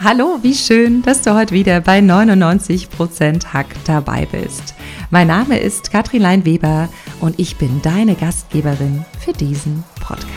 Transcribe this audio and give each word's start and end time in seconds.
Hallo, 0.00 0.38
wie 0.42 0.54
schön, 0.54 1.02
dass 1.02 1.22
du 1.22 1.34
heute 1.34 1.52
wieder 1.52 1.80
bei 1.80 1.98
99% 1.98 3.46
Hack 3.46 3.66
dabei 3.84 4.28
bist. 4.30 4.74
Mein 5.10 5.26
Name 5.26 5.58
ist 5.58 5.90
Katrin 5.90 6.22
Lein-Weber 6.22 6.88
und 7.18 7.36
ich 7.40 7.56
bin 7.56 7.82
deine 7.82 8.14
Gastgeberin 8.14 9.04
für 9.18 9.32
diesen 9.32 9.82
Podcast. 10.00 10.28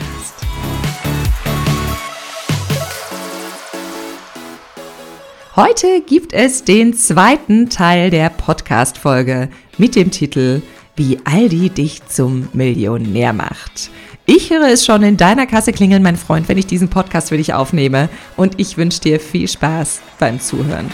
Heute 5.55 6.01
gibt 6.07 6.33
es 6.33 6.63
den 6.63 6.95
zweiten 6.95 7.69
Teil 7.69 8.09
der 8.09 8.31
Podcast-Folge 8.31 9.49
mit 9.77 9.95
dem 9.95 10.09
Titel 10.09 10.63
Wie 10.95 11.19
Aldi 11.23 11.69
dich 11.69 12.03
zum 12.07 12.49
Millionär 12.53 13.31
macht. 13.31 13.91
Ich 14.25 14.51
höre 14.51 14.67
es 14.67 14.85
schon 14.85 15.01
in 15.01 15.17
deiner 15.17 15.47
Kasse 15.47 15.73
klingeln, 15.73 16.03
mein 16.03 16.15
Freund, 16.15 16.47
wenn 16.47 16.57
ich 16.57 16.67
diesen 16.67 16.89
Podcast 16.89 17.29
für 17.29 17.37
dich 17.37 17.53
aufnehme. 17.53 18.07
Und 18.37 18.59
ich 18.59 18.77
wünsche 18.77 19.01
dir 19.01 19.19
viel 19.19 19.47
Spaß 19.47 20.01
beim 20.19 20.39
Zuhören. 20.39 20.91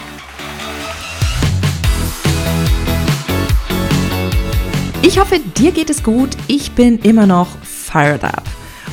Ich 5.02 5.18
hoffe, 5.18 5.40
dir 5.56 5.72
geht 5.72 5.90
es 5.90 6.02
gut. 6.02 6.30
Ich 6.46 6.72
bin 6.72 6.98
immer 7.00 7.26
noch 7.26 7.48
fired 7.62 8.24
up. 8.24 8.44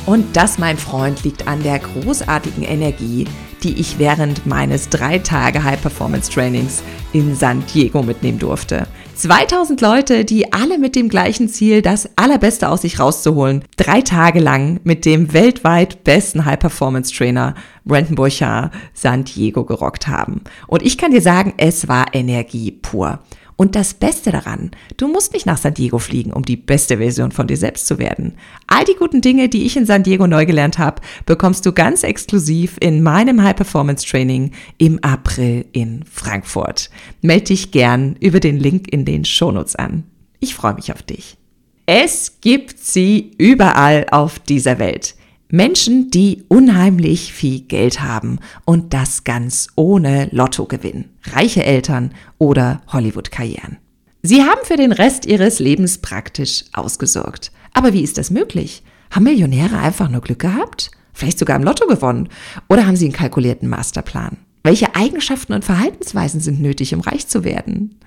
Und 0.04 0.36
das, 0.36 0.58
mein 0.58 0.76
Freund, 0.76 1.24
liegt 1.24 1.48
an 1.48 1.62
der 1.62 1.78
großartigen 1.78 2.62
Energie, 2.62 3.26
die 3.62 3.80
ich 3.80 3.98
während 3.98 4.46
meines 4.46 4.88
drei 4.90 5.18
Tage 5.18 5.64
High 5.64 5.80
Performance 5.80 6.30
Trainings 6.30 6.82
in 7.12 7.34
San 7.34 7.64
Diego 7.72 8.02
mitnehmen 8.02 8.38
durfte. 8.38 8.86
2000 9.16 9.80
Leute, 9.80 10.26
die 10.26 10.52
alle 10.52 10.76
mit 10.78 10.94
dem 10.94 11.08
gleichen 11.08 11.48
Ziel, 11.48 11.80
das 11.80 12.10
Allerbeste 12.16 12.68
aus 12.68 12.82
sich 12.82 13.00
rauszuholen, 13.00 13.64
drei 13.76 14.02
Tage 14.02 14.40
lang 14.40 14.78
mit 14.84 15.06
dem 15.06 15.32
weltweit 15.32 16.04
besten 16.04 16.44
High 16.44 16.58
Performance 16.58 17.14
Trainer 17.14 17.54
Brandon 17.86 18.14
Burchard 18.14 18.72
San 18.92 19.24
Diego 19.24 19.64
gerockt 19.64 20.06
haben. 20.06 20.42
Und 20.66 20.82
ich 20.82 20.98
kann 20.98 21.12
dir 21.12 21.22
sagen, 21.22 21.54
es 21.56 21.88
war 21.88 22.06
Energie 22.12 22.70
pur. 22.70 23.20
Und 23.56 23.74
das 23.74 23.94
Beste 23.94 24.30
daran, 24.32 24.70
du 24.98 25.08
musst 25.08 25.32
nicht 25.32 25.46
nach 25.46 25.56
San 25.56 25.72
Diego 25.72 25.98
fliegen, 25.98 26.32
um 26.32 26.44
die 26.44 26.58
beste 26.58 26.98
Version 26.98 27.32
von 27.32 27.46
dir 27.46 27.56
selbst 27.56 27.86
zu 27.86 27.98
werden. 27.98 28.34
All 28.66 28.84
die 28.84 28.94
guten 28.94 29.22
Dinge, 29.22 29.48
die 29.48 29.64
ich 29.64 29.78
in 29.78 29.86
San 29.86 30.02
Diego 30.02 30.26
neu 30.26 30.44
gelernt 30.44 30.78
habe, 30.78 31.00
bekommst 31.24 31.64
du 31.64 31.72
ganz 31.72 32.02
exklusiv 32.02 32.76
in 32.80 33.02
meinem 33.02 33.42
High 33.42 33.56
Performance 33.56 34.06
Training 34.06 34.52
im 34.76 35.02
April 35.02 35.64
in 35.72 36.04
Frankfurt. 36.04 36.90
Meld 37.22 37.48
dich 37.48 37.70
gern 37.70 38.16
über 38.20 38.40
den 38.40 38.58
Link 38.58 38.92
in 38.92 39.06
den 39.06 39.24
Shownotes 39.24 39.74
an. 39.74 40.04
Ich 40.38 40.54
freue 40.54 40.74
mich 40.74 40.92
auf 40.92 41.02
dich. 41.02 41.38
Es 41.86 42.40
gibt 42.42 42.78
sie 42.78 43.30
überall 43.38 44.06
auf 44.10 44.38
dieser 44.38 44.78
Welt. 44.78 45.14
Menschen, 45.48 46.10
die 46.10 46.44
unheimlich 46.48 47.32
viel 47.32 47.60
Geld 47.60 48.02
haben 48.02 48.40
und 48.64 48.92
das 48.92 49.22
ganz 49.22 49.68
ohne 49.76 50.28
Lottogewinn, 50.32 51.06
reiche 51.32 51.64
Eltern 51.64 52.12
oder 52.38 52.82
Hollywood-Karrieren. 52.88 53.78
Sie 54.22 54.42
haben 54.42 54.60
für 54.64 54.76
den 54.76 54.90
Rest 54.90 55.24
ihres 55.24 55.60
Lebens 55.60 55.98
praktisch 55.98 56.64
ausgesorgt. 56.72 57.52
Aber 57.72 57.92
wie 57.92 58.02
ist 58.02 58.18
das 58.18 58.30
möglich? 58.30 58.82
Haben 59.10 59.24
Millionäre 59.24 59.78
einfach 59.78 60.08
nur 60.08 60.20
Glück 60.20 60.40
gehabt? 60.40 60.90
Vielleicht 61.12 61.38
sogar 61.38 61.56
im 61.56 61.62
Lotto 61.62 61.86
gewonnen? 61.86 62.28
Oder 62.68 62.86
haben 62.86 62.96
sie 62.96 63.04
einen 63.04 63.14
kalkulierten 63.14 63.68
Masterplan? 63.68 64.38
Welche 64.64 64.96
Eigenschaften 64.96 65.52
und 65.52 65.64
Verhaltensweisen 65.64 66.40
sind 66.40 66.60
nötig, 66.60 66.92
um 66.92 67.00
reich 67.00 67.28
zu 67.28 67.44
werden? 67.44 68.00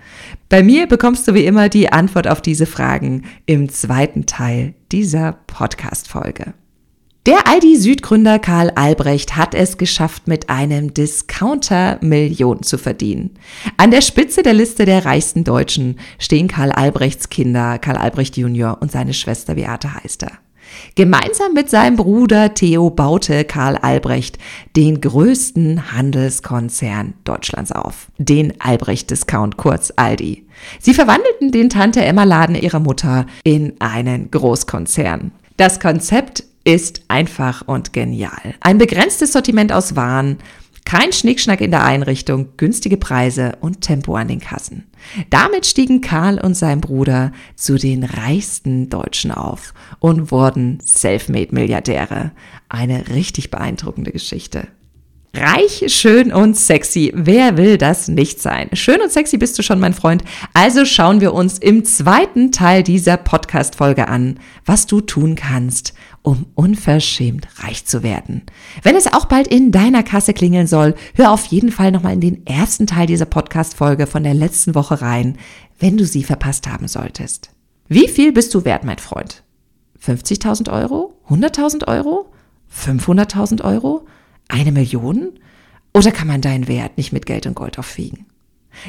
Bei 0.50 0.62
mir 0.62 0.88
bekommst 0.88 1.26
du 1.26 1.34
wie 1.34 1.46
immer 1.46 1.70
die 1.70 1.90
Antwort 1.90 2.28
auf 2.28 2.42
diese 2.42 2.66
Fragen 2.66 3.24
im 3.46 3.70
zweiten 3.70 4.26
Teil 4.26 4.74
dieser 4.92 5.32
Podcast-Folge. 5.48 6.54
Der 7.30 7.48
Aldi-Südgründer 7.48 8.40
Karl 8.40 8.72
Albrecht 8.72 9.38
hat 9.38 9.54
es 9.54 9.78
geschafft, 9.78 10.28
mit 10.28 10.50
einem 10.50 10.96
Discounter 10.96 12.00
Millionen 12.02 12.64
zu 12.64 12.80
verdienen. 12.80 13.36
An 13.78 13.92
der 13.92 14.02
Spitze 14.02 14.42
der 14.42 14.56
Liste 14.56 14.86
der 14.86 15.06
reichsten 15.06 15.44
Deutschen 15.44 16.00
stehen 16.18 16.48
Karl 16.48 16.72
Albrechts 16.72 17.30
Kinder, 17.30 17.78
Karl 17.78 17.98
Albrecht 17.98 18.36
Junior 18.36 18.80
und 18.82 18.92
seine 18.92 19.14
Schwester 19.14 19.54
Beate 19.54 19.94
Heister. 19.94 20.32
Gemeinsam 20.96 21.54
mit 21.54 21.70
seinem 21.70 21.98
Bruder 21.98 22.56
Theo 22.56 22.90
baute 22.90 23.46
Karl 23.46 23.78
Albrecht 23.78 24.40
den 24.76 25.00
größten 25.00 25.92
Handelskonzern 25.92 27.14
Deutschlands 27.26 27.72
auf, 27.72 28.08
den 28.18 28.60
Albrecht 28.60 29.12
Discount, 29.12 29.56
kurz 29.56 29.94
Aldi. 29.98 30.48
Sie 30.80 30.96
verwandelten 30.96 31.52
den 31.52 31.70
Tante 31.70 32.04
Emma 32.04 32.24
Laden 32.24 32.56
ihrer 32.56 32.80
Mutter 32.80 33.28
in 33.44 33.76
einen 33.80 34.32
Großkonzern. 34.32 35.32
Das 35.58 35.80
Konzept 35.80 36.46
ist 36.70 37.02
einfach 37.08 37.68
und 37.68 37.94
genial. 37.94 38.54
Ein 38.60 38.78
begrenztes 38.78 39.34
Sortiment 39.34 39.74
aus 39.74 39.96
Waren, 39.96 40.38
kein 40.86 41.12
Schnickschnack 41.12 41.62
in 41.62 41.72
der 41.72 41.84
Einrichtung, 41.84 42.50
günstige 42.58 42.98
Preise 42.98 43.54
und 43.60 43.82
Tempo 43.82 44.16
an 44.16 44.28
den 44.28 44.40
Kassen. 44.40 44.86
Damit 45.32 45.66
stiegen 45.66 46.02
Karl 46.02 46.40
und 46.40 46.54
sein 46.56 46.80
Bruder 46.80 47.32
zu 47.56 47.78
den 47.78 48.04
reichsten 48.04 48.88
Deutschen 48.88 49.32
auf 49.32 49.74
und 49.98 50.32
wurden 50.32 50.80
Selfmade-Milliardäre. 50.84 52.32
Eine 52.70 53.10
richtig 53.10 53.50
beeindruckende 53.50 54.12
Geschichte. 54.12 54.68
Reich, 55.42 55.86
schön 55.88 56.34
und 56.34 56.58
sexy. 56.58 57.14
Wer 57.16 57.56
will 57.56 57.78
das 57.78 58.10
nicht 58.10 58.42
sein? 58.42 58.70
Schön 58.74 59.00
und 59.00 59.10
sexy 59.10 59.38
bist 59.38 59.58
du 59.58 59.64
schon, 59.64 59.80
mein 59.80 59.94
Freund. 59.94 60.26
Also 60.54 60.84
schauen 60.84 61.22
wir 61.22 61.34
uns 61.34 61.58
im 61.58 61.86
zweiten 61.86 62.52
Teil 62.52 62.84
dieser 62.84 63.16
Podcast-Folge 63.16 64.10
an, 64.10 64.38
was 64.66 64.86
du 64.86 65.00
tun 65.00 65.36
kannst, 65.36 65.94
um 66.24 66.48
unverschämt 66.56 67.48
reich 67.64 67.86
zu 67.86 68.04
werden. 68.04 68.42
Wenn 68.84 68.98
es 68.98 69.08
auch 69.08 69.26
bald 69.26 69.48
in 69.48 69.72
deiner 69.72 70.04
Kasse 70.04 70.34
klingeln 70.34 70.68
soll, 70.68 70.94
hör 71.16 71.32
auf 71.32 71.46
jeden 71.46 71.72
Fall 71.72 71.94
nochmal 71.94 72.16
in 72.16 72.22
den 72.22 72.46
ersten 72.46 72.86
Teil 72.86 73.08
dieser 73.08 73.26
Podcast-Folge 73.26 74.08
von 74.08 74.24
der 74.24 74.34
letzten 74.34 74.76
Woche 74.76 75.02
rein, 75.02 75.38
wenn 75.80 75.96
du 75.96 76.04
sie 76.04 76.24
verpasst 76.24 76.68
haben 76.68 76.90
solltest. 76.90 77.52
Wie 77.88 78.10
viel 78.10 78.34
bist 78.34 78.54
du 78.54 78.66
wert, 78.66 78.84
mein 78.84 79.00
Freund? 79.00 79.44
50.000 80.06 80.70
Euro? 80.70 81.14
100.000 81.30 81.88
Euro? 81.88 82.30
500.000 82.76 83.64
Euro? 83.64 84.06
Eine 84.50 84.74
Million? 84.74 85.40
Oder 85.94 86.12
kann 86.12 86.28
man 86.28 86.42
deinen 86.42 86.68
Wert 86.68 86.98
nicht 86.98 87.14
mit 87.14 87.26
Geld 87.26 87.46
und 87.46 87.56
Gold 87.56 87.80
aufwiegen? 87.80 88.26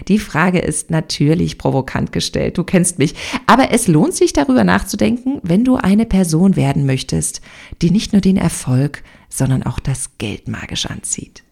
Die 0.09 0.19
Frage 0.19 0.59
ist 0.59 0.91
natürlich 0.91 1.59
provokant 1.59 2.13
gestellt, 2.13 2.59
du 2.59 2.65
kennst 2.65 2.99
mich, 2.99 3.15
aber 3.47 3.71
es 3.71 3.89
lohnt 3.89 4.15
sich 4.15 4.33
darüber 4.33 4.65
nachzudenken, 4.65 5.41
wenn 5.43 5.65
du 5.65 5.77
eine 5.77 6.07
Person 6.07 6.57
werden 6.57 6.87
möchtest, 6.87 7.41
die 7.83 7.91
nicht 7.91 8.13
nur 8.13 8.21
den 8.21 8.37
Erfolg, 8.37 9.03
sondern 9.29 9.63
auch 9.63 9.79
das 9.79 10.19
Geld 10.19 10.49
magisch 10.49 10.87
anzieht. 10.87 11.45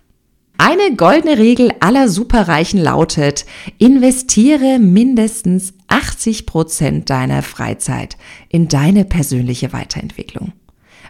Eine 0.59 0.97
goldene 0.97 1.39
Regel 1.39 1.73
aller 1.81 2.09
Superreichen 2.09 2.81
lautet, 2.81 3.47
investiere 3.79 4.79
mindestens 4.79 5.73
80 5.87 6.47
Prozent 6.47 7.11
deiner 7.11 7.43
Freizeit 7.43 8.17
in 8.49 8.69
deine 8.69 9.05
persönliche 9.05 9.73
Weiterentwicklung. 9.73 10.53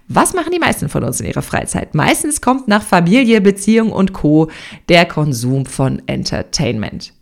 Was 0.08 0.32
machen 0.32 0.52
die 0.52 0.58
meisten 0.58 0.88
von 0.88 1.04
uns 1.04 1.20
in 1.20 1.26
ihrer 1.26 1.42
Freizeit? 1.42 1.94
Meistens 1.94 2.40
kommt 2.40 2.66
nach 2.66 2.82
Familie, 2.82 3.42
Beziehung 3.42 3.92
und 3.92 4.14
Co. 4.14 4.50
der 4.88 5.04
Konsum 5.04 5.66
von 5.66 6.00
Entertainment. 6.06 7.12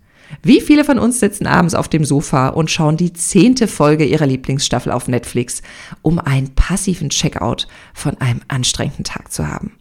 Wie 0.43 0.61
viele 0.61 0.85
von 0.85 0.99
uns 0.99 1.19
sitzen 1.19 1.47
abends 1.47 1.75
auf 1.75 1.89
dem 1.89 2.05
Sofa 2.05 2.49
und 2.49 2.71
schauen 2.71 2.97
die 2.97 3.13
zehnte 3.13 3.67
Folge 3.67 4.05
ihrer 4.05 4.27
Lieblingsstaffel 4.27 4.93
auf 4.93 5.09
Netflix, 5.09 5.63
um 6.03 6.21
einen 6.21 6.55
passiven 6.55 7.11
Checkout 7.11 7.67
von 7.93 8.21
einem 8.21 8.41
anstrengenden 8.49 9.05
Tag 9.05 9.33
zu 9.33 9.49
haben? 9.49 9.73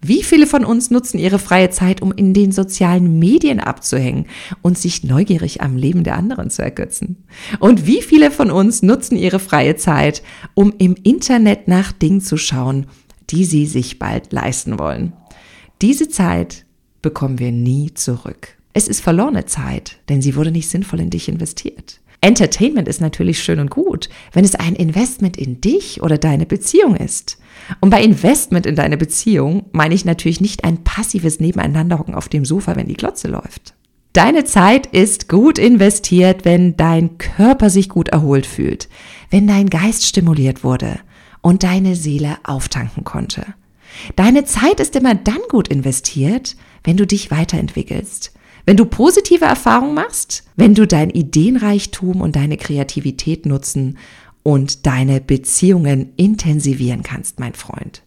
Wie 0.00 0.22
viele 0.22 0.46
von 0.46 0.64
uns 0.64 0.90
nutzen 0.90 1.18
ihre 1.18 1.40
freie 1.40 1.70
Zeit, 1.70 2.02
um 2.02 2.12
in 2.12 2.32
den 2.32 2.52
sozialen 2.52 3.18
Medien 3.18 3.58
abzuhängen 3.58 4.26
und 4.62 4.78
sich 4.78 5.02
neugierig 5.02 5.60
am 5.60 5.76
Leben 5.76 6.04
der 6.04 6.16
anderen 6.16 6.50
zu 6.50 6.62
ergötzen? 6.62 7.24
Und 7.58 7.86
wie 7.86 8.02
viele 8.02 8.30
von 8.30 8.50
uns 8.50 8.82
nutzen 8.82 9.16
ihre 9.16 9.40
freie 9.40 9.76
Zeit, 9.76 10.22
um 10.54 10.72
im 10.78 10.94
Internet 11.02 11.66
nach 11.66 11.90
Dingen 11.90 12.20
zu 12.20 12.36
schauen, 12.36 12.86
die 13.30 13.44
sie 13.44 13.66
sich 13.66 13.98
bald 13.98 14.32
leisten 14.32 14.78
wollen? 14.78 15.14
Diese 15.82 16.08
Zeit 16.08 16.64
bekommen 17.02 17.40
wir 17.40 17.50
nie 17.50 17.92
zurück. 17.94 18.56
Es 18.74 18.86
ist 18.86 19.00
verlorene 19.00 19.46
Zeit, 19.46 19.98
denn 20.08 20.22
sie 20.22 20.36
wurde 20.36 20.52
nicht 20.52 20.68
sinnvoll 20.68 21.00
in 21.00 21.10
dich 21.10 21.28
investiert. 21.28 22.00
Entertainment 22.20 22.88
ist 22.88 23.00
natürlich 23.00 23.42
schön 23.42 23.60
und 23.60 23.70
gut, 23.70 24.08
wenn 24.32 24.44
es 24.44 24.56
ein 24.56 24.74
Investment 24.74 25.36
in 25.36 25.60
dich 25.60 26.02
oder 26.02 26.18
deine 26.18 26.46
Beziehung 26.46 26.96
ist. 26.96 27.38
Und 27.80 27.90
bei 27.90 28.02
Investment 28.02 28.66
in 28.66 28.74
deine 28.74 28.96
Beziehung 28.96 29.66
meine 29.72 29.94
ich 29.94 30.04
natürlich 30.04 30.40
nicht 30.40 30.64
ein 30.64 30.82
passives 30.82 31.38
Nebeneinanderhocken 31.38 32.14
auf 32.14 32.28
dem 32.28 32.44
Sofa, 32.44 32.74
wenn 32.76 32.88
die 32.88 32.96
Glotze 32.96 33.28
läuft. 33.28 33.74
Deine 34.14 34.44
Zeit 34.44 34.86
ist 34.86 35.28
gut 35.28 35.58
investiert, 35.58 36.44
wenn 36.44 36.76
dein 36.76 37.18
Körper 37.18 37.70
sich 37.70 37.88
gut 37.88 38.08
erholt 38.08 38.46
fühlt, 38.46 38.88
wenn 39.30 39.46
dein 39.46 39.70
Geist 39.70 40.06
stimuliert 40.06 40.64
wurde 40.64 40.98
und 41.40 41.62
deine 41.62 41.94
Seele 41.94 42.38
auftanken 42.42 43.04
konnte. 43.04 43.44
Deine 44.16 44.44
Zeit 44.44 44.80
ist 44.80 44.96
immer 44.96 45.14
dann 45.14 45.40
gut 45.48 45.68
investiert, 45.68 46.56
wenn 46.84 46.96
du 46.96 47.06
dich 47.06 47.30
weiterentwickelst, 47.30 48.32
wenn 48.68 48.76
du 48.76 48.84
positive 48.84 49.46
Erfahrungen 49.46 49.94
machst, 49.94 50.44
wenn 50.56 50.74
du 50.74 50.86
dein 50.86 51.08
Ideenreichtum 51.08 52.20
und 52.20 52.36
deine 52.36 52.58
Kreativität 52.58 53.46
nutzen 53.46 53.96
und 54.42 54.84
deine 54.84 55.22
Beziehungen 55.22 56.12
intensivieren 56.16 57.02
kannst, 57.02 57.40
mein 57.40 57.54
Freund. 57.54 58.02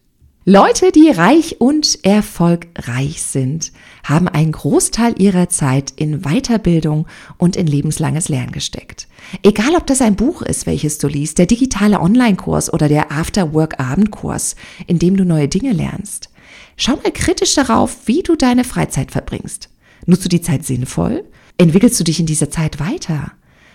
Leute, 0.46 0.92
die 0.92 1.10
reich 1.10 1.60
und 1.62 2.06
erfolgreich 2.06 3.24
sind, 3.24 3.72
haben 4.04 4.28
einen 4.28 4.52
Großteil 4.52 5.20
ihrer 5.20 5.50
Zeit 5.50 5.94
in 5.96 6.22
Weiterbildung 6.22 7.08
und 7.40 7.56
in 7.56 7.66
lebenslanges 7.66 8.30
Lernen 8.30 8.52
gesteckt. 8.52 9.08
Egal, 9.42 9.74
ob 9.76 9.88
das 9.88 10.00
ein 10.00 10.16
Buch 10.16 10.44
ist, 10.44 10.68
welches 10.68 11.00
du 11.00 11.08
liest, 11.08 11.40
der 11.40 11.48
digitale 11.48 12.00
Online-Kurs 12.00 12.72
oder 12.72 12.88
der 12.88 13.12
After-Work-Abendkurs, 13.12 14.56
in 14.86 15.00
dem 15.00 15.18
du 15.18 15.26
neue 15.26 15.48
Dinge 15.48 15.74
lernst. 15.74 16.30
Schau 16.78 16.98
mal 16.98 17.12
kritisch 17.12 17.56
darauf, 17.56 18.06
wie 18.06 18.22
du 18.22 18.36
deine 18.36 18.64
Freizeit 18.64 19.12
verbringst. 19.12 19.71
Nutzt 20.06 20.26
du 20.26 20.30
die 20.30 20.42
Zeit 20.42 20.66
sinnvoll? 20.66 21.24
Entwickelst 21.58 22.00
du 22.00 22.04
dich 22.04 22.20
in 22.20 22.26
dieser 22.26 22.50
Zeit 22.50 22.80
weiter? 22.80 23.34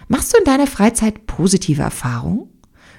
Machst 0.08 0.32
du 0.32 0.38
in 0.38 0.44
deiner 0.44 0.66
Freizeit 0.66 1.26
positive 1.26 1.82
Erfahrungen? 1.82 2.48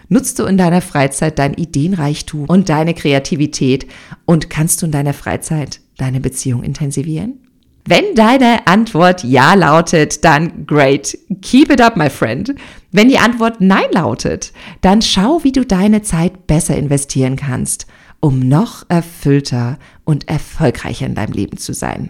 Nutzt 0.09 0.39
du 0.39 0.45
in 0.45 0.57
deiner 0.57 0.81
Freizeit 0.81 1.37
dein 1.37 1.53
Ideenreichtum 1.53 2.45
und 2.45 2.69
deine 2.69 2.93
Kreativität 2.93 3.87
und 4.25 4.49
kannst 4.49 4.81
du 4.81 4.85
in 4.85 4.91
deiner 4.91 5.13
Freizeit 5.13 5.81
deine 5.97 6.21
Beziehung 6.21 6.63
intensivieren? 6.63 7.39
Wenn 7.85 8.15
deine 8.15 8.67
Antwort 8.67 9.23
Ja 9.23 9.53
lautet, 9.53 10.25
dann 10.25 10.65
great. 10.65 11.17
Keep 11.41 11.71
it 11.71 11.81
up, 11.81 11.95
my 11.95 12.09
friend. 12.09 12.53
Wenn 12.91 13.07
die 13.07 13.17
Antwort 13.17 13.61
Nein 13.61 13.89
lautet, 13.91 14.51
dann 14.81 15.01
schau, 15.01 15.43
wie 15.43 15.53
du 15.53 15.65
deine 15.65 16.01
Zeit 16.01 16.47
besser 16.47 16.75
investieren 16.75 17.37
kannst, 17.37 17.87
um 18.19 18.39
noch 18.39 18.85
erfüllter 18.89 19.79
und 20.03 20.27
erfolgreicher 20.27 21.05
in 21.05 21.15
deinem 21.15 21.31
Leben 21.31 21.57
zu 21.57 21.73
sein. 21.73 22.09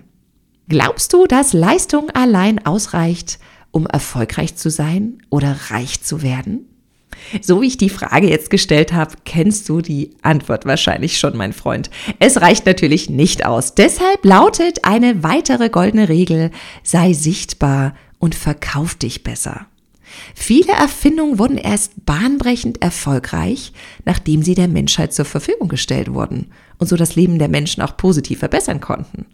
Glaubst 0.70 1.14
du, 1.14 1.26
dass 1.26 1.54
Leistung 1.54 2.10
allein 2.10 2.66
ausreicht, 2.66 3.40
um 3.72 3.86
erfolgreich 3.88 4.58
zu 4.58 4.70
sein 4.70 5.20
oder 5.30 5.56
reich 5.70 6.02
zu 6.02 6.22
werden? 6.22 6.68
So 7.42 7.62
wie 7.62 7.68
ich 7.68 7.78
die 7.78 7.90
Frage 7.90 8.30
jetzt 8.30 8.50
gestellt 8.50 8.92
habe, 8.92 9.16
kennst 9.24 9.70
du 9.70 9.80
die 9.80 10.12
Antwort 10.24 10.66
wahrscheinlich 10.66 11.20
schon, 11.20 11.38
mein 11.38 11.54
Freund. 11.54 11.90
Es 12.20 12.42
reicht 12.42 12.66
natürlich 12.66 13.10
nicht 13.10 13.46
aus. 13.46 13.76
Deshalb 13.76 14.26
lautet 14.26 14.84
eine 14.84 15.24
weitere 15.24 15.70
goldene 15.70 16.10
Regel, 16.10 16.52
sei 16.84 17.14
sichtbar 17.14 17.96
und 18.20 18.36
verkauf 18.36 18.96
dich 18.96 19.24
besser. 19.24 19.68
Viele 20.36 20.74
Erfindungen 20.74 21.40
wurden 21.40 21.58
erst 21.58 22.06
bahnbrechend 22.06 22.82
erfolgreich, 22.82 23.72
nachdem 24.04 24.44
sie 24.44 24.54
der 24.54 24.68
Menschheit 24.68 25.14
zur 25.14 25.26
Verfügung 25.26 25.70
gestellt 25.70 26.14
wurden 26.14 26.52
und 26.78 26.88
so 26.88 26.98
das 26.98 27.16
Leben 27.16 27.40
der 27.40 27.50
Menschen 27.50 27.82
auch 27.84 27.96
positiv 27.96 28.40
verbessern 28.40 28.82
konnten. 28.82 29.26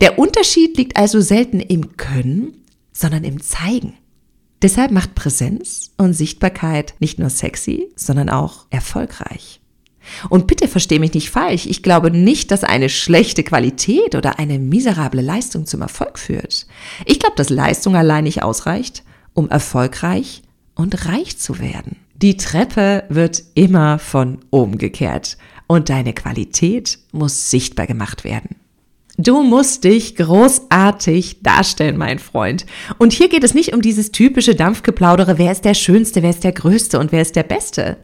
Der 0.00 0.18
Unterschied 0.18 0.76
liegt 0.76 0.96
also 0.96 1.20
selten 1.20 1.60
im 1.60 1.96
Können, 1.96 2.64
sondern 2.92 3.24
im 3.24 3.42
Zeigen. 3.42 3.94
Deshalb 4.62 4.92
macht 4.92 5.14
Präsenz 5.14 5.92
und 5.98 6.14
Sichtbarkeit 6.14 6.94
nicht 6.98 7.18
nur 7.18 7.28
sexy, 7.28 7.88
sondern 7.96 8.30
auch 8.30 8.66
erfolgreich. 8.70 9.60
Und 10.28 10.46
bitte 10.46 10.68
versteh 10.68 10.98
mich 10.98 11.14
nicht 11.14 11.30
falsch, 11.30 11.66
ich 11.66 11.82
glaube 11.82 12.10
nicht, 12.10 12.50
dass 12.50 12.64
eine 12.64 12.88
schlechte 12.88 13.42
Qualität 13.42 14.14
oder 14.14 14.38
eine 14.38 14.58
miserable 14.58 15.22
Leistung 15.22 15.66
zum 15.66 15.82
Erfolg 15.82 16.18
führt. 16.18 16.66
Ich 17.06 17.18
glaube, 17.18 17.36
dass 17.36 17.50
Leistung 17.50 17.96
allein 17.96 18.24
nicht 18.24 18.42
ausreicht, 18.42 19.02
um 19.32 19.48
erfolgreich 19.48 20.42
und 20.74 21.06
reich 21.06 21.38
zu 21.38 21.58
werden. 21.58 21.96
Die 22.14 22.36
Treppe 22.36 23.04
wird 23.08 23.42
immer 23.54 23.98
von 23.98 24.38
oben 24.50 24.78
gekehrt 24.78 25.36
und 25.66 25.88
deine 25.88 26.12
Qualität 26.12 26.98
muss 27.12 27.50
sichtbar 27.50 27.86
gemacht 27.86 28.24
werden. 28.24 28.56
Du 29.16 29.44
musst 29.44 29.84
dich 29.84 30.16
großartig 30.16 31.40
darstellen, 31.40 31.96
mein 31.96 32.18
Freund. 32.18 32.66
Und 32.98 33.12
hier 33.12 33.28
geht 33.28 33.44
es 33.44 33.54
nicht 33.54 33.72
um 33.72 33.80
dieses 33.80 34.10
typische 34.10 34.56
Dampfgeplaudere, 34.56 35.38
wer 35.38 35.52
ist 35.52 35.64
der 35.64 35.74
Schönste, 35.74 36.22
wer 36.24 36.30
ist 36.30 36.42
der 36.42 36.50
Größte 36.50 36.98
und 36.98 37.12
wer 37.12 37.22
ist 37.22 37.36
der 37.36 37.44
Beste. 37.44 37.98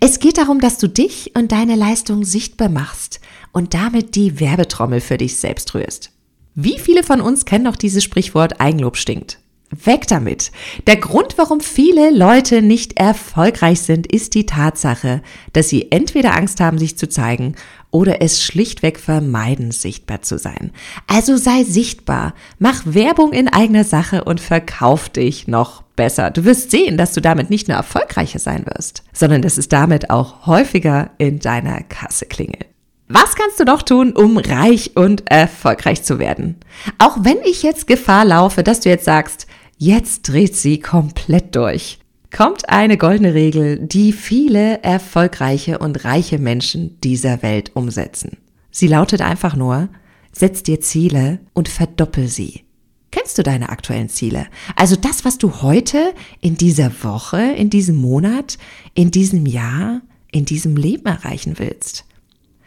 Es 0.00 0.18
geht 0.18 0.38
darum, 0.38 0.60
dass 0.60 0.78
du 0.78 0.88
dich 0.88 1.32
und 1.36 1.52
deine 1.52 1.76
Leistung 1.76 2.24
sichtbar 2.24 2.68
machst 2.68 3.20
und 3.52 3.74
damit 3.74 4.16
die 4.16 4.40
Werbetrommel 4.40 5.00
für 5.00 5.18
dich 5.18 5.36
selbst 5.36 5.72
rührst. 5.74 6.10
Wie 6.56 6.80
viele 6.80 7.04
von 7.04 7.20
uns 7.20 7.44
kennen 7.44 7.64
noch 7.64 7.76
dieses 7.76 8.02
Sprichwort 8.02 8.60
Eigenlob 8.60 8.96
stinkt? 8.96 9.38
Weg 9.70 10.06
damit. 10.06 10.52
Der 10.86 10.96
Grund, 10.96 11.38
warum 11.38 11.60
viele 11.60 12.10
Leute 12.10 12.62
nicht 12.62 12.98
erfolgreich 12.98 13.80
sind, 13.80 14.06
ist 14.06 14.34
die 14.34 14.46
Tatsache, 14.46 15.22
dass 15.52 15.68
sie 15.68 15.90
entweder 15.90 16.36
Angst 16.36 16.60
haben, 16.60 16.78
sich 16.78 16.96
zu 16.96 17.08
zeigen 17.08 17.56
oder 17.96 18.20
es 18.20 18.42
schlichtweg 18.42 19.00
vermeiden, 19.00 19.70
sichtbar 19.70 20.20
zu 20.20 20.36
sein. 20.36 20.70
Also 21.06 21.38
sei 21.38 21.64
sichtbar, 21.64 22.34
mach 22.58 22.82
Werbung 22.84 23.32
in 23.32 23.48
eigener 23.48 23.84
Sache 23.84 24.24
und 24.24 24.38
verkauf 24.38 25.08
dich 25.08 25.48
noch 25.48 25.80
besser. 25.80 26.30
Du 26.30 26.44
wirst 26.44 26.70
sehen, 26.70 26.98
dass 26.98 27.14
du 27.14 27.22
damit 27.22 27.48
nicht 27.48 27.68
nur 27.68 27.76
erfolgreicher 27.78 28.38
sein 28.38 28.66
wirst, 28.66 29.02
sondern 29.14 29.40
dass 29.40 29.56
es 29.56 29.68
damit 29.68 30.10
auch 30.10 30.46
häufiger 30.46 31.08
in 31.16 31.38
deiner 31.38 31.80
Kasse 31.84 32.26
klingelt. 32.26 32.66
Was 33.08 33.34
kannst 33.34 33.58
du 33.60 33.64
noch 33.64 33.80
tun, 33.80 34.12
um 34.12 34.36
reich 34.36 34.94
und 34.94 35.30
erfolgreich 35.30 36.02
zu 36.02 36.18
werden? 36.18 36.56
Auch 36.98 37.16
wenn 37.20 37.38
ich 37.46 37.62
jetzt 37.62 37.86
Gefahr 37.86 38.26
laufe, 38.26 38.62
dass 38.62 38.80
du 38.80 38.90
jetzt 38.90 39.06
sagst, 39.06 39.46
jetzt 39.78 40.28
dreht 40.28 40.54
sie 40.54 40.80
komplett 40.80 41.56
durch 41.56 41.98
kommt 42.34 42.68
eine 42.68 42.96
goldene 42.96 43.34
Regel, 43.34 43.78
die 43.78 44.12
viele 44.12 44.82
erfolgreiche 44.82 45.78
und 45.78 46.04
reiche 46.04 46.38
Menschen 46.38 47.00
dieser 47.00 47.42
Welt 47.42 47.74
umsetzen. 47.74 48.36
Sie 48.70 48.88
lautet 48.88 49.22
einfach 49.22 49.56
nur, 49.56 49.88
setz 50.32 50.62
dir 50.62 50.80
Ziele 50.80 51.38
und 51.54 51.68
verdoppel 51.68 52.28
sie. 52.28 52.64
Kennst 53.10 53.38
du 53.38 53.42
deine 53.42 53.70
aktuellen 53.70 54.08
Ziele? 54.08 54.46
Also 54.74 54.96
das, 54.96 55.24
was 55.24 55.38
du 55.38 55.62
heute, 55.62 56.12
in 56.40 56.56
dieser 56.56 56.90
Woche, 57.02 57.40
in 57.40 57.70
diesem 57.70 57.96
Monat, 57.96 58.58
in 58.94 59.10
diesem 59.10 59.46
Jahr, 59.46 60.02
in 60.30 60.44
diesem 60.44 60.76
Leben 60.76 61.06
erreichen 61.06 61.54
willst. 61.58 62.05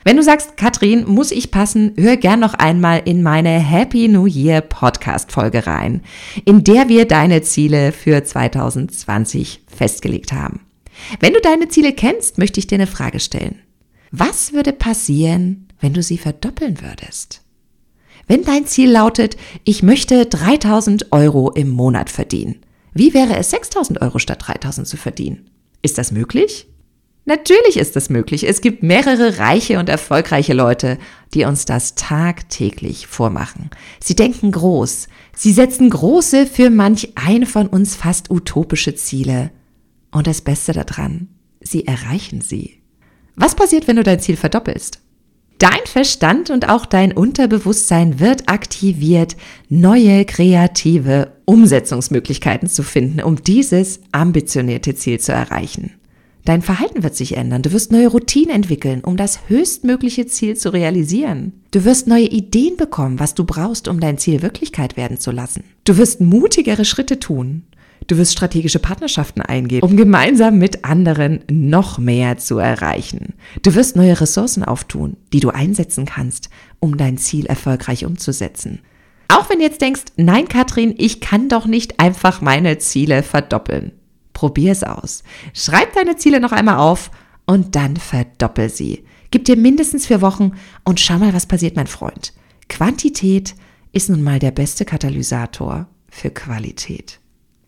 Wenn 0.06 0.16
du 0.16 0.24
sagst, 0.24 0.56
Katrin, 0.56 1.06
muss 1.08 1.32
ich 1.32 1.52
passen, 1.52 1.94
hör 1.98 2.16
gern 2.16 2.40
noch 2.40 2.54
einmal 2.54 3.02
in 3.04 3.22
meine 3.22 3.50
Happy 3.50 4.08
New 4.08 4.28
Year 4.28 4.62
Podcast 4.62 5.32
Folge 5.32 5.68
rein, 5.68 6.02
in 6.46 6.64
der 6.64 6.88
wir 6.88 7.06
deine 7.06 7.42
Ziele 7.42 7.92
für 7.92 8.24
2020 8.24 9.62
festgelegt 9.68 10.32
haben. 10.32 10.62
Wenn 11.20 11.34
du 11.34 11.42
deine 11.42 11.68
Ziele 11.68 11.92
kennst, 11.92 12.38
möchte 12.38 12.62
ich 12.62 12.68
dir 12.68 12.76
eine 12.76 12.88
Frage 12.88 13.20
stellen. 13.20 13.60
Was 14.12 14.54
würde 14.54 14.72
passieren, 14.72 15.68
wenn 15.82 15.94
du 15.94 16.02
sie 16.02 16.18
verdoppeln 16.18 16.82
würdest? 16.82 17.42
Wenn 18.26 18.44
dein 18.44 18.68
Ziel 18.68 18.90
lautet, 18.90 19.36
ich 19.66 19.84
möchte 19.84 20.26
3000 20.28 21.12
Euro 21.12 21.52
im 21.52 21.70
Monat 21.70 22.10
verdienen, 22.10 22.62
wie 22.94 23.14
wäre 23.14 23.36
es 23.36 23.52
6000 23.52 24.02
Euro 24.02 24.18
statt 24.18 24.40
3000 24.48 24.88
zu 24.88 24.96
verdienen? 24.96 25.50
Ist 25.82 25.98
das 25.98 26.12
möglich? 26.12 26.68
Natürlich 27.30 27.78
ist 27.78 27.96
das 27.96 28.10
möglich. 28.10 28.50
Es 28.50 28.60
gibt 28.60 28.82
mehrere 28.82 29.38
reiche 29.38 29.78
und 29.78 29.88
erfolgreiche 29.88 30.56
Leute, 30.56 30.98
die 31.36 31.46
uns 31.46 31.66
das 31.66 31.94
tagtäglich 31.94 33.06
vormachen. 33.06 33.70
Sie 34.00 34.16
denken 34.16 34.52
groß. 34.52 35.08
Sie 35.36 35.54
setzen 35.54 35.92
große, 35.92 36.48
für 36.48 36.72
manch 36.72 37.10
ein 37.14 37.46
von 37.46 37.68
uns 37.68 37.96
fast 37.96 38.32
utopische 38.32 38.96
Ziele. 38.96 39.52
Und 40.10 40.26
das 40.26 40.42
Beste 40.42 40.74
daran, 40.74 41.28
sie 41.62 41.86
erreichen 41.86 42.42
sie. 42.42 42.82
Was 43.36 43.54
passiert, 43.54 43.88
wenn 43.88 43.98
du 43.98 44.04
dein 44.04 44.20
Ziel 44.20 44.36
verdoppelst? 44.36 45.00
Dein 45.60 45.86
Verstand 45.86 46.50
und 46.50 46.68
auch 46.68 46.88
dein 46.88 47.12
Unterbewusstsein 47.12 48.20
wird 48.20 48.50
aktiviert, 48.50 49.38
neue 49.68 50.26
kreative 50.26 51.34
Umsetzungsmöglichkeiten 51.46 52.68
zu 52.68 52.82
finden, 52.82 53.22
um 53.22 53.44
dieses 53.44 54.00
ambitionierte 54.12 54.96
Ziel 54.96 55.20
zu 55.20 55.32
erreichen. 55.32 55.99
Dein 56.46 56.62
Verhalten 56.62 57.04
wird 57.04 57.16
sich 57.16 57.38
ändern. 57.38 57.62
Du 57.62 57.72
wirst 57.72 57.92
neue 57.92 58.08
Routinen 58.08 58.56
entwickeln, 58.56 59.02
um 59.04 59.18
das 59.18 59.42
höchstmögliche 59.48 60.26
Ziel 60.28 60.56
zu 60.56 60.74
realisieren. 60.74 61.54
Du 61.72 61.86
wirst 61.86 62.08
neue 62.08 62.28
Ideen 62.28 62.78
bekommen, 62.78 63.20
was 63.20 63.36
du 63.36 63.44
brauchst, 63.44 63.88
um 63.88 64.00
dein 64.00 64.18
Ziel 64.18 64.42
Wirklichkeit 64.42 64.98
werden 64.98 65.20
zu 65.20 65.32
lassen. 65.32 65.64
Du 65.84 65.98
wirst 65.98 66.22
mutigere 66.22 66.86
Schritte 66.86 67.20
tun. 67.20 67.64
Du 68.08 68.18
wirst 68.18 68.32
strategische 68.32 68.80
Partnerschaften 68.80 69.42
eingehen, 69.42 69.84
um 69.84 69.96
gemeinsam 69.96 70.58
mit 70.58 70.84
anderen 70.84 71.42
noch 71.52 72.00
mehr 72.00 72.38
zu 72.38 72.58
erreichen. 72.58 73.34
Du 73.62 73.76
wirst 73.76 73.96
neue 73.96 74.20
Ressourcen 74.20 74.64
auftun, 74.64 75.18
die 75.32 75.42
du 75.42 75.50
einsetzen 75.50 76.06
kannst, 76.06 76.50
um 76.80 76.98
dein 76.98 77.18
Ziel 77.18 77.46
erfolgreich 77.46 78.06
umzusetzen. 78.06 78.80
Auch 79.28 79.48
wenn 79.48 79.60
du 79.60 79.66
jetzt 79.66 79.82
denkst, 79.82 80.06
nein, 80.18 80.48
Katrin, 80.48 80.96
ich 80.98 81.22
kann 81.22 81.50
doch 81.50 81.68
nicht 81.68 82.00
einfach 82.00 82.42
meine 82.42 82.80
Ziele 82.80 83.22
verdoppeln. 83.22 83.92
Probier 84.34 84.72
es 84.72 84.84
aus. 84.84 85.24
Schreib 85.54 85.94
deine 85.94 86.18
Ziele 86.18 86.40
noch 86.40 86.52
einmal 86.52 86.78
auf 86.78 87.12
und 87.46 87.76
dann 87.76 87.98
verdoppel 87.98 88.70
sie. 88.70 89.06
Gib 89.32 89.46
dir 89.46 89.58
mindestens 89.58 90.08
vier 90.08 90.22
Wochen 90.22 90.54
und 90.84 91.00
schau 91.00 91.18
mal, 91.18 91.34
was 91.34 91.46
passiert, 91.46 91.76
mein 91.76 91.88
Freund. 91.88 92.34
Quantität 92.68 93.56
ist 93.92 94.10
nun 94.10 94.24
mal 94.24 94.40
der 94.40 94.52
beste 94.52 94.86
Katalysator 94.86 95.88
für 96.10 96.30
Qualität. 96.30 97.20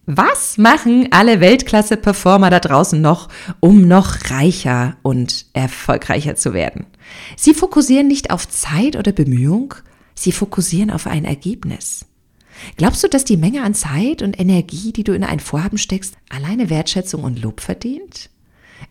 Was 0.06 0.58
machen 0.58 1.08
alle 1.12 1.40
Weltklasse-Performer 1.40 2.50
da 2.50 2.60
draußen 2.60 3.00
noch, 3.00 3.30
um 3.60 3.88
noch 3.88 4.32
reicher 4.32 4.98
und 5.04 5.46
erfolgreicher 5.54 6.36
zu 6.36 6.54
werden? 6.54 6.88
Sie 7.38 7.54
fokussieren 7.54 8.08
nicht 8.08 8.32
auf 8.32 8.50
Zeit 8.50 8.96
oder 8.96 9.12
Bemühung, 9.12 9.76
sie 10.16 10.32
fokussieren 10.32 10.90
auf 10.90 11.06
ein 11.06 11.24
Ergebnis. 11.24 12.06
Glaubst 12.78 13.04
du, 13.04 13.08
dass 13.08 13.26
die 13.26 13.38
Menge 13.38 13.64
an 13.64 13.74
Zeit 13.74 14.22
und 14.22 14.40
Energie, 14.40 14.92
die 14.92 15.04
du 15.04 15.14
in 15.14 15.24
ein 15.24 15.40
Vorhaben 15.40 15.78
steckst, 15.78 16.16
alleine 16.30 16.70
Wertschätzung 16.70 17.24
und 17.24 17.42
Lob 17.42 17.62
verdient? 17.62 18.30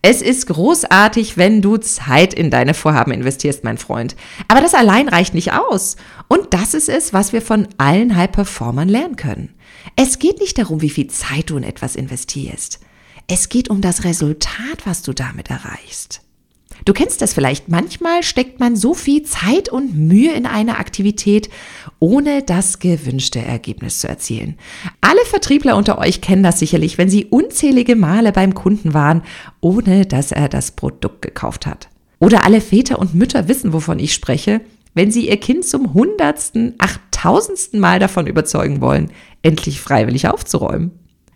Es 0.01 0.21
ist 0.21 0.47
großartig, 0.47 1.37
wenn 1.37 1.61
du 1.61 1.77
Zeit 1.77 2.33
in 2.33 2.49
deine 2.49 2.73
Vorhaben 2.73 3.11
investierst, 3.11 3.63
mein 3.63 3.77
Freund. 3.77 4.15
Aber 4.47 4.61
das 4.61 4.73
allein 4.73 5.07
reicht 5.07 5.33
nicht 5.33 5.53
aus. 5.53 5.97
Und 6.27 6.53
das 6.53 6.73
ist 6.73 6.89
es, 6.89 7.13
was 7.13 7.33
wir 7.33 7.41
von 7.41 7.67
allen 7.77 8.15
High-Performern 8.15 8.89
lernen 8.89 9.15
können. 9.15 9.53
Es 9.95 10.19
geht 10.19 10.39
nicht 10.39 10.57
darum, 10.57 10.81
wie 10.81 10.89
viel 10.89 11.07
Zeit 11.07 11.49
du 11.49 11.57
in 11.57 11.63
etwas 11.63 11.95
investierst. 11.95 12.79
Es 13.27 13.49
geht 13.49 13.69
um 13.69 13.81
das 13.81 14.03
Resultat, 14.03 14.85
was 14.85 15.03
du 15.03 15.13
damit 15.13 15.49
erreichst. 15.49 16.21
Du 16.85 16.93
kennst 16.93 17.21
das 17.21 17.33
vielleicht. 17.33 17.69
Manchmal 17.69 18.23
steckt 18.23 18.59
man 18.59 18.75
so 18.75 18.93
viel 18.93 19.23
Zeit 19.23 19.69
und 19.69 19.95
Mühe 19.95 20.31
in 20.33 20.45
eine 20.45 20.77
Aktivität, 20.77 21.49
ohne 21.99 22.41
das 22.41 22.79
gewünschte 22.79 23.39
Ergebnis 23.39 23.99
zu 23.99 24.07
erzielen. 24.07 24.57
Alle 24.99 25.23
Vertriebler 25.25 25.77
unter 25.77 25.99
euch 25.99 26.21
kennen 26.21 26.43
das 26.43 26.59
sicherlich, 26.59 26.97
wenn 26.97 27.09
sie 27.09 27.25
unzählige 27.25 27.95
Male 27.95 28.31
beim 28.31 28.55
Kunden 28.55 28.93
waren, 28.93 29.21
ohne 29.59 30.05
dass 30.05 30.31
er 30.31 30.49
das 30.49 30.71
Produkt 30.71 31.21
gekauft 31.21 31.67
hat. 31.67 31.89
Oder 32.19 32.45
alle 32.45 32.61
Väter 32.61 32.99
und 32.99 33.13
Mütter 33.13 33.47
wissen, 33.47 33.73
wovon 33.73 33.99
ich 33.99 34.13
spreche, 34.13 34.61
wenn 34.93 35.11
sie 35.11 35.29
ihr 35.29 35.37
Kind 35.37 35.65
zum 35.65 35.93
hundertsten, 35.93 36.75
achttausendsten 36.77 37.79
Mal 37.79 37.99
davon 37.99 38.27
überzeugen 38.27 38.81
wollen, 38.81 39.11
endlich 39.41 39.79
freiwillig 39.79 40.27
aufzuräumen. 40.27 40.91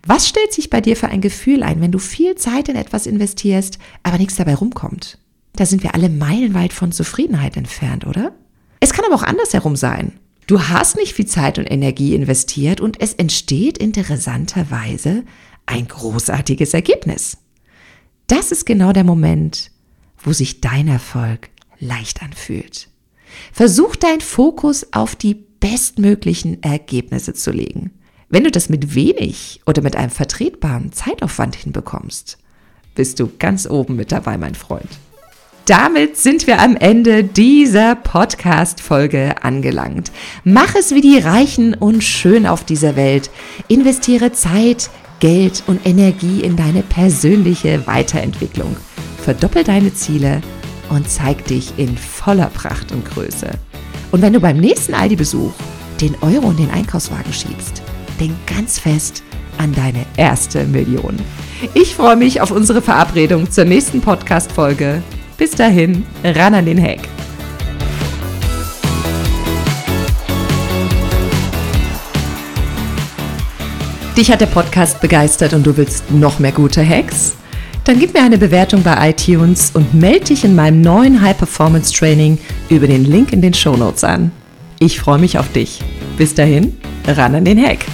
Was 0.06 0.28
stellt 0.28 0.52
sich 0.52 0.70
bei 0.70 0.80
dir 0.80 0.96
für 0.96 1.08
ein 1.08 1.20
Gefühl 1.20 1.62
ein, 1.62 1.80
wenn 1.80 1.90
du 1.90 1.98
viel 1.98 2.36
Zeit 2.36 2.68
in 2.68 2.76
etwas 2.76 3.06
investierst, 3.06 3.78
aber 4.02 4.18
nichts 4.18 4.36
dabei 4.36 4.54
rumkommt? 4.54 5.18
Da 5.56 5.64
sind 5.64 5.82
wir 5.82 5.94
alle 5.94 6.10
meilenweit 6.10 6.74
von 6.74 6.92
Zufriedenheit 6.92 7.56
entfernt, 7.56 8.06
oder? 8.06 8.32
Es 8.80 8.92
kann 8.92 9.06
aber 9.06 9.14
auch 9.14 9.22
andersherum 9.22 9.74
sein. 9.74 10.12
Du 10.46 10.68
hast 10.68 10.96
nicht 10.96 11.14
viel 11.14 11.26
Zeit 11.26 11.58
und 11.58 11.66
Energie 11.66 12.14
investiert 12.14 12.80
und 12.80 13.00
es 13.00 13.14
entsteht 13.14 13.78
interessanterweise 13.78 15.24
ein 15.64 15.88
großartiges 15.88 16.74
Ergebnis. 16.74 17.38
Das 18.28 18.52
ist 18.52 18.66
genau 18.66 18.92
der 18.92 19.02
Moment, 19.02 19.70
wo 20.18 20.32
sich 20.32 20.60
dein 20.60 20.88
Erfolg 20.88 21.48
leicht 21.78 22.22
anfühlt. 22.22 22.88
Versuch 23.52 23.96
deinen 23.96 24.20
Fokus 24.20 24.92
auf 24.92 25.16
die 25.16 25.34
bestmöglichen 25.34 26.62
Ergebnisse 26.62 27.32
zu 27.32 27.50
legen. 27.50 27.92
Wenn 28.28 28.44
du 28.44 28.50
das 28.50 28.68
mit 28.68 28.94
wenig 28.94 29.62
oder 29.66 29.82
mit 29.82 29.96
einem 29.96 30.10
vertretbaren 30.10 30.92
Zeitaufwand 30.92 31.56
hinbekommst, 31.56 32.38
bist 32.94 33.18
du 33.20 33.30
ganz 33.38 33.68
oben 33.68 33.96
mit 33.96 34.12
dabei, 34.12 34.38
mein 34.38 34.54
Freund 34.54 34.88
damit 35.66 36.16
sind 36.16 36.46
wir 36.46 36.60
am 36.60 36.76
Ende 36.76 37.24
dieser 37.24 37.96
Podcast-Folge 37.96 39.42
angelangt. 39.42 40.12
Mach 40.44 40.76
es 40.76 40.94
wie 40.94 41.00
die 41.00 41.18
Reichen 41.18 41.74
und 41.74 42.04
schön 42.04 42.46
auf 42.46 42.64
dieser 42.64 42.94
Welt. 42.94 43.30
Investiere 43.66 44.30
Zeit, 44.30 44.90
Geld 45.18 45.64
und 45.66 45.84
Energie 45.84 46.40
in 46.40 46.56
deine 46.56 46.82
persönliche 46.82 47.84
Weiterentwicklung. 47.86 48.76
Verdoppel 49.18 49.64
deine 49.64 49.92
Ziele 49.92 50.40
und 50.88 51.10
zeig 51.10 51.44
dich 51.46 51.72
in 51.78 51.98
voller 51.98 52.46
Pracht 52.46 52.92
und 52.92 53.04
Größe. 53.04 53.50
Und 54.12 54.22
wenn 54.22 54.34
du 54.34 54.40
beim 54.40 54.58
nächsten 54.58 54.94
Aldi-Besuch 54.94 55.52
den 56.00 56.14
Euro 56.20 56.52
in 56.52 56.58
den 56.58 56.70
Einkaufswagen 56.70 57.32
schiebst, 57.32 57.82
denk 58.20 58.34
ganz 58.46 58.78
fest 58.78 59.24
an 59.58 59.72
deine 59.74 60.06
erste 60.16 60.64
Million. 60.64 61.16
Ich 61.74 61.96
freue 61.96 62.16
mich 62.16 62.40
auf 62.40 62.52
unsere 62.52 62.82
Verabredung 62.82 63.50
zur 63.50 63.64
nächsten 63.64 64.00
Podcast-Folge. 64.00 65.02
Bis 65.38 65.50
dahin, 65.50 66.04
ran 66.24 66.54
an 66.54 66.64
den 66.64 66.82
Hack. 66.82 67.00
Dich 74.16 74.32
hat 74.32 74.40
der 74.40 74.46
Podcast 74.46 75.02
begeistert 75.02 75.52
und 75.52 75.66
du 75.66 75.76
willst 75.76 76.10
noch 76.10 76.38
mehr 76.38 76.52
gute 76.52 76.86
Hacks? 76.86 77.36
Dann 77.84 78.00
gib 78.00 78.14
mir 78.14 78.22
eine 78.22 78.38
Bewertung 78.38 78.82
bei 78.82 79.10
iTunes 79.10 79.72
und 79.74 79.92
melde 79.92 80.24
dich 80.24 80.42
in 80.44 80.54
meinem 80.54 80.80
neuen 80.80 81.20
High 81.20 81.36
Performance 81.36 81.92
Training 81.92 82.38
über 82.70 82.86
den 82.86 83.04
Link 83.04 83.34
in 83.34 83.42
den 83.42 83.52
Show 83.52 83.76
Notes 83.76 84.04
an. 84.04 84.32
Ich 84.78 84.98
freue 84.98 85.18
mich 85.18 85.38
auf 85.38 85.52
dich. 85.52 85.80
Bis 86.16 86.34
dahin, 86.34 86.78
ran 87.06 87.34
an 87.34 87.44
den 87.44 87.62
Hack. 87.62 87.84